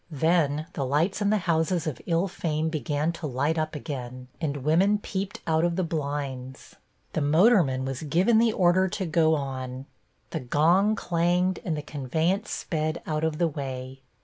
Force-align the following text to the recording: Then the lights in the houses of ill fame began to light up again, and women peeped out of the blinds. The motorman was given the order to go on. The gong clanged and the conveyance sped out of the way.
Then 0.09 0.65
the 0.73 0.83
lights 0.83 1.21
in 1.21 1.29
the 1.29 1.37
houses 1.45 1.85
of 1.85 2.01
ill 2.07 2.27
fame 2.27 2.69
began 2.69 3.11
to 3.11 3.27
light 3.27 3.59
up 3.59 3.75
again, 3.75 4.29
and 4.41 4.63
women 4.63 4.97
peeped 4.97 5.41
out 5.45 5.63
of 5.63 5.75
the 5.75 5.83
blinds. 5.83 6.75
The 7.13 7.21
motorman 7.21 7.85
was 7.85 8.01
given 8.01 8.39
the 8.39 8.51
order 8.51 8.87
to 8.87 9.05
go 9.05 9.35
on. 9.35 9.85
The 10.31 10.39
gong 10.39 10.95
clanged 10.95 11.59
and 11.63 11.77
the 11.77 11.83
conveyance 11.83 12.49
sped 12.49 13.03
out 13.05 13.23
of 13.23 13.37
the 13.37 13.47
way. 13.47 14.01